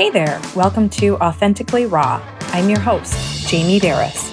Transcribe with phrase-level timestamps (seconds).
[0.00, 2.22] Hey there, welcome to Authentically Raw.
[2.54, 4.30] I'm your host, Jamie Berris.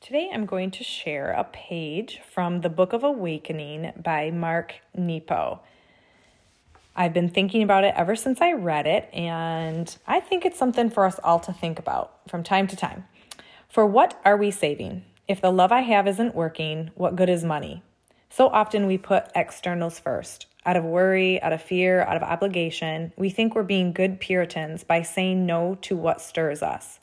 [0.00, 5.60] Today I'm going to share a page from the Book of Awakening by Mark Nepo.
[6.96, 10.90] I've been thinking about it ever since I read it, and I think it's something
[10.90, 13.04] for us all to think about from time to time.
[13.68, 15.04] For what are we saving?
[15.30, 17.84] If the love I have isn't working, what good is money?
[18.30, 20.46] So often we put externals first.
[20.66, 24.82] Out of worry, out of fear, out of obligation, we think we're being good Puritans
[24.82, 26.98] by saying no to what stirs us.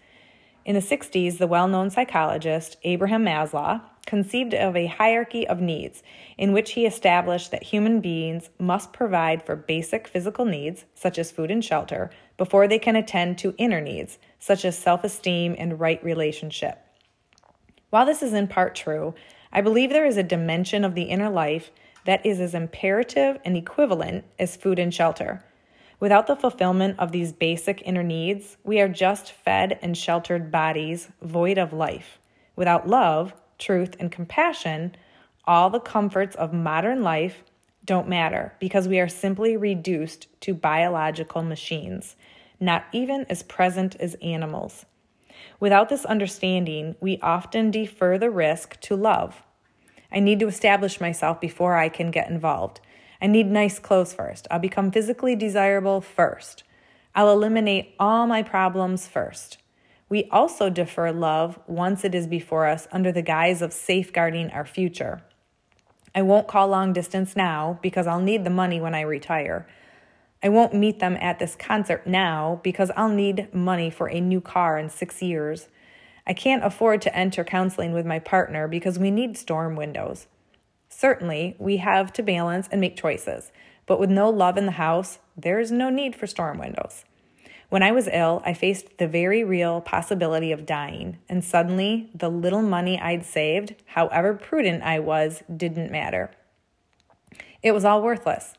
[0.65, 6.03] In the 60s, the well known psychologist Abraham Maslow conceived of a hierarchy of needs
[6.37, 11.31] in which he established that human beings must provide for basic physical needs, such as
[11.31, 15.79] food and shelter, before they can attend to inner needs, such as self esteem and
[15.79, 16.83] right relationship.
[17.89, 19.15] While this is in part true,
[19.51, 21.71] I believe there is a dimension of the inner life
[22.05, 25.43] that is as imperative and equivalent as food and shelter.
[25.99, 31.09] Without the fulfillment of these basic inner needs, we are just fed and sheltered bodies
[31.21, 32.19] void of life.
[32.55, 34.95] Without love, truth, and compassion,
[35.45, 37.43] all the comforts of modern life
[37.85, 42.17] don't matter because we are simply reduced to biological machines,
[42.59, 44.85] not even as present as animals.
[45.59, 49.43] Without this understanding, we often defer the risk to love.
[50.11, 52.79] I need to establish myself before I can get involved.
[53.21, 54.47] I need nice clothes first.
[54.51, 56.63] I'll become physically desirable first.
[57.15, 59.57] I'll eliminate all my problems first.
[60.09, 64.65] We also defer love once it is before us under the guise of safeguarding our
[64.65, 65.21] future.
[66.15, 69.67] I won't call long distance now because I'll need the money when I retire.
[70.43, 74.39] I won't meet them at this concert now because I'll need money for a new
[74.39, 75.67] car in six years.
[76.27, 80.27] I can't afford to enter counseling with my partner because we need storm windows.
[80.89, 83.51] Certainly, we have to balance and make choices,
[83.85, 87.03] but with no love in the house, there is no need for storm windows.
[87.69, 92.29] When I was ill, I faced the very real possibility of dying, and suddenly the
[92.29, 96.31] little money I'd saved, however prudent I was, didn't matter.
[97.61, 98.53] It was all worthless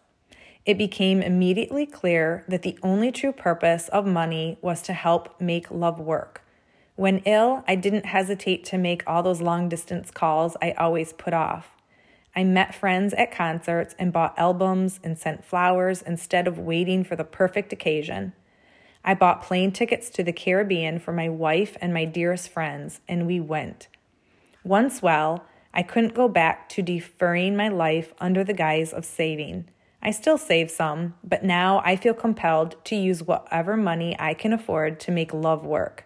[0.69, 5.71] it became immediately clear that the only true purpose of money was to help make
[5.71, 6.43] love work.
[6.95, 11.33] When ill, I didn't hesitate to make all those long distance calls I always put
[11.33, 11.71] off.
[12.37, 17.17] I met friends at concerts and bought albums and sent flowers instead of waiting for
[17.17, 18.35] the perfect occasion.
[19.03, 23.27] I bought plane tickets to the Caribbean for my wife and my dearest friends, and
[23.27, 23.89] we went.
[24.65, 29.71] Once well, I couldn't go back to deferring my life under the guise of saving.
[30.03, 34.53] I still save some, but now I feel compelled to use whatever money I can
[34.53, 36.05] afford to make love work,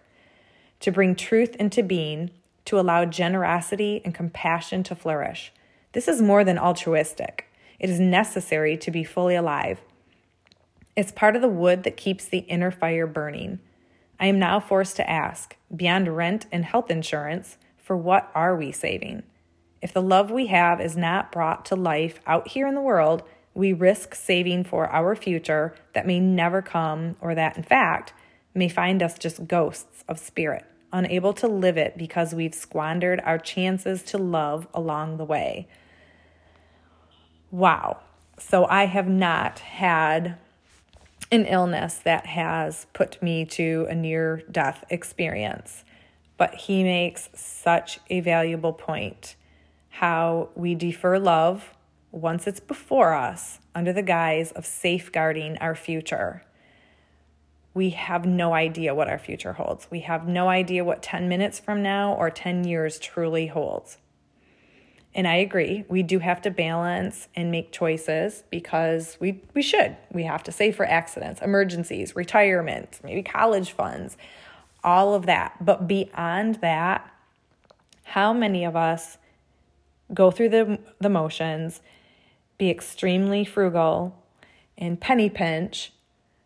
[0.79, 2.31] to bring truth into being,
[2.65, 5.51] to allow generosity and compassion to flourish.
[5.91, 7.47] This is more than altruistic,
[7.79, 9.81] it is necessary to be fully alive.
[10.95, 13.59] It's part of the wood that keeps the inner fire burning.
[14.19, 18.71] I am now forced to ask, beyond rent and health insurance, for what are we
[18.71, 19.23] saving?
[19.81, 23.23] If the love we have is not brought to life out here in the world,
[23.53, 28.13] we risk saving for our future that may never come, or that, in fact,
[28.53, 33.37] may find us just ghosts of spirit, unable to live it because we've squandered our
[33.37, 35.67] chances to love along the way.
[37.51, 37.99] Wow.
[38.39, 40.37] So I have not had
[41.31, 45.83] an illness that has put me to a near death experience.
[46.37, 49.35] But he makes such a valuable point
[49.89, 51.75] how we defer love
[52.13, 56.43] once it's before us under the guise of safeguarding our future,
[57.73, 59.87] we have no idea what our future holds.
[59.89, 63.97] We have no idea what 10 minutes from now or 10 years truly holds.
[65.15, 69.97] And I agree, we do have to balance and make choices because we, we should.
[70.11, 74.17] We have to save for accidents, emergencies, retirement, maybe college funds,
[74.83, 75.65] all of that.
[75.65, 77.11] But beyond that,
[78.03, 79.17] how many of us
[80.13, 81.81] go through the, the motions
[82.63, 84.15] be extremely frugal
[84.77, 85.91] and penny pinch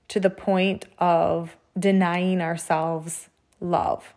[0.08, 3.30] to the point of denying ourselves
[3.60, 4.16] love.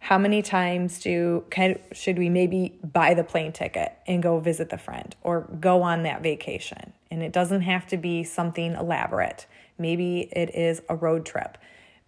[0.00, 4.70] How many times do can, should we maybe buy the plane ticket and go visit
[4.70, 6.92] the friend or go on that vacation?
[7.12, 9.46] And it doesn't have to be something elaborate.
[9.78, 11.58] Maybe it is a road trip.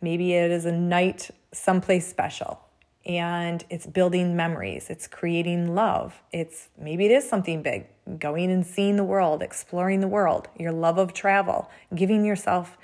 [0.00, 2.60] Maybe it is a night someplace special
[3.06, 4.88] and it's building memories.
[4.88, 6.22] It's creating love.
[6.32, 7.86] It's maybe it is something big.
[8.18, 12.76] Going and seeing the world exploring the world your love of travel giving yourself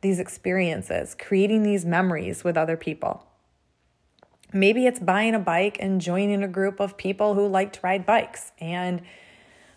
[0.00, 3.24] these experiences creating these memories with other people.
[4.52, 8.06] Maybe it's buying a bike and joining a group of people who like to ride
[8.06, 9.02] bikes and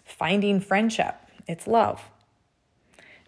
[0.05, 1.15] finding friendship.
[1.47, 2.09] It's love.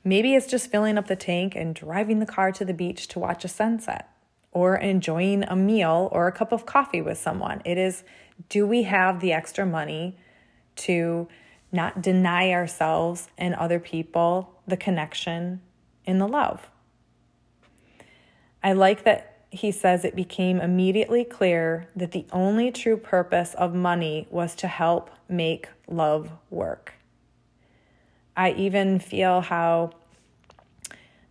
[0.05, 3.19] Maybe it's just filling up the tank and driving the car to the beach to
[3.19, 4.12] watch a sunset
[4.53, 7.61] or enjoying a meal or a cup of coffee with someone.
[7.65, 8.03] It is
[8.49, 10.17] do we have the extra money
[10.75, 11.27] to
[11.71, 15.61] not deny ourselves and other people the connection
[16.05, 16.69] and the love?
[18.63, 23.75] I like that he says it became immediately clear that the only true purpose of
[23.75, 26.93] money was to help make love work.
[28.35, 29.91] I even feel how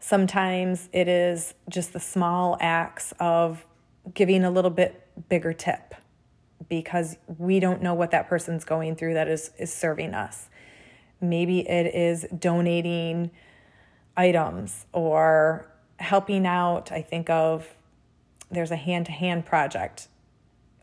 [0.02, 3.64] sometimes it is just the small acts of
[4.12, 5.94] giving a little bit bigger tip
[6.68, 10.48] because we don't know what that person's going through that is, is serving us.
[11.20, 13.30] Maybe it is donating
[14.16, 15.70] items or
[16.00, 16.90] helping out.
[16.90, 17.68] I think of
[18.50, 20.08] there's a hand to hand project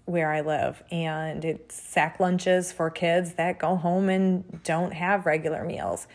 [0.06, 5.26] where I live, and it's sack lunches for kids that go home and don't have
[5.26, 6.08] regular meals.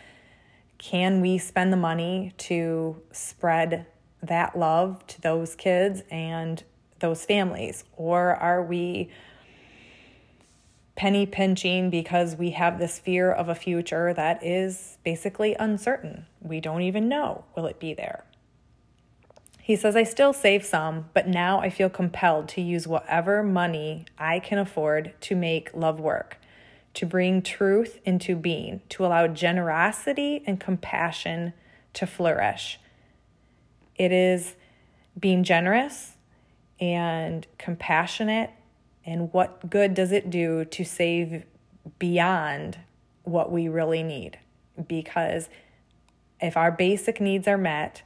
[0.79, 3.87] Can we spend the money to spread
[4.23, 6.63] that love to those kids and
[7.01, 7.85] those families?
[7.97, 9.11] Or are we
[10.97, 16.27] penny pinching because we have this fear of a future that is basically uncertain?
[16.41, 18.25] We don't even know will it be there.
[19.65, 24.05] He says, I still save some, but now I feel compelled to use whatever money
[24.19, 26.37] I can afford to make love work,
[26.95, 31.53] to bring truth into being, to allow generosity and compassion
[31.93, 32.79] to flourish.
[33.97, 34.57] It is
[35.19, 36.13] being generous
[36.81, 38.51] and compassionate,
[39.05, 41.45] and what good does it do to save
[41.99, 42.79] beyond
[43.23, 44.39] what we really need?
[44.89, 45.49] Because
[46.41, 48.03] if our basic needs are met,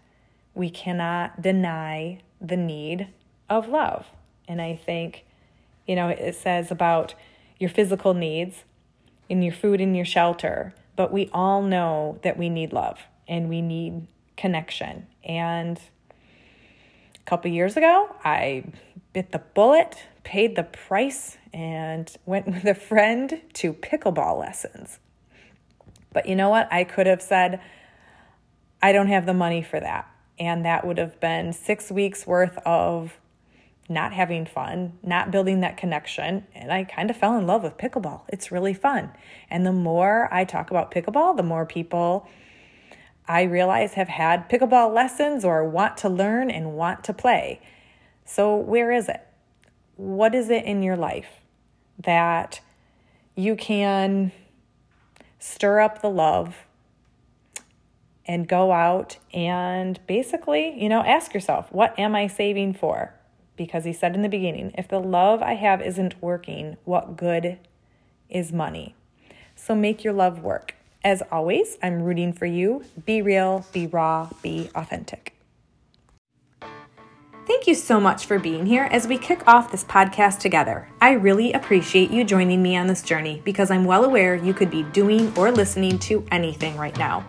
[0.55, 3.09] we cannot deny the need
[3.49, 4.07] of love.
[4.47, 5.25] And I think,
[5.87, 7.15] you know, it says about
[7.59, 8.65] your physical needs
[9.29, 13.49] in your food and your shelter, but we all know that we need love and
[13.49, 15.07] we need connection.
[15.25, 15.79] And
[17.15, 18.65] a couple years ago, I
[19.13, 24.99] bit the bullet, paid the price, and went with a friend to pickleball lessons.
[26.13, 26.73] But you know what?
[26.73, 27.61] I could have said,
[28.81, 30.11] I don't have the money for that.
[30.39, 33.19] And that would have been six weeks worth of
[33.89, 36.47] not having fun, not building that connection.
[36.55, 38.23] And I kind of fell in love with pickleball.
[38.29, 39.11] It's really fun.
[39.51, 42.29] And the more I talk about pickleball, the more people
[43.27, 47.61] I realize have had pickleball lessons or want to learn and want to play.
[48.25, 49.27] So, where is it?
[49.97, 51.41] What is it in your life
[51.99, 52.61] that
[53.35, 54.33] you can
[55.39, 56.57] stir up the love
[58.27, 63.15] and go out and basically, you know, ask yourself, what am I saving for?
[63.59, 67.59] Because he said in the beginning, if the love I have isn't working, what good
[68.31, 68.95] is money?
[69.55, 70.77] So make your love work.
[71.05, 72.85] As always, I'm rooting for you.
[73.05, 75.35] Be real, be raw, be authentic.
[77.49, 80.89] Thank you so much for being here as we kick off this podcast together.
[81.01, 84.71] I really appreciate you joining me on this journey because I'm well aware you could
[84.71, 87.25] be doing or listening to anything right now.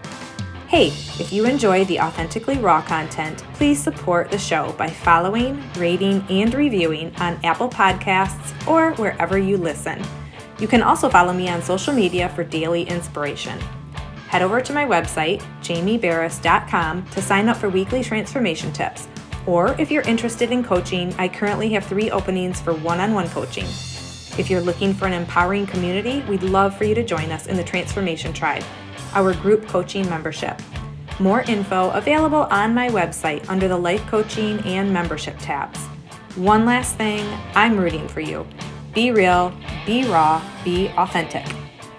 [0.70, 6.24] Hey, if you enjoy the authentically raw content, please support the show by following, rating,
[6.30, 10.00] and reviewing on Apple Podcasts or wherever you listen.
[10.60, 13.60] You can also follow me on social media for daily inspiration.
[14.28, 19.08] Head over to my website, jamieberris.com, to sign up for weekly transformation tips.
[19.48, 23.30] Or if you're interested in coaching, I currently have three openings for one on one
[23.30, 23.66] coaching.
[24.40, 27.58] If you're looking for an empowering community, we'd love for you to join us in
[27.58, 28.64] the Transformation Tribe
[29.14, 30.58] our group coaching membership.
[31.20, 35.78] More info available on my website under the Life Coaching and Membership tabs.
[36.38, 38.48] One last thing, I'm rooting for you.
[38.94, 39.54] Be real,
[39.86, 41.46] be raw, be authentic.